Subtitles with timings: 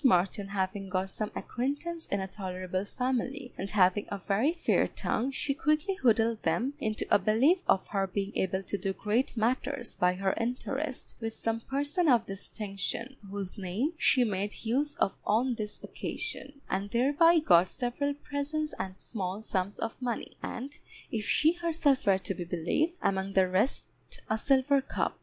[0.03, 5.29] Martin having got some acquaintance in a tolerable family, and having a very fair tongue,
[5.29, 9.95] she quickly wheedled them into a belief of her being able to do great matters
[9.97, 15.53] by her interest with some person of distinction, whose name she made use of on
[15.53, 20.79] this occasion, and thereby got several presents and small sums of money, and
[21.11, 23.91] (if she herself were to be believed) among the rest
[24.31, 25.19] a silver cup.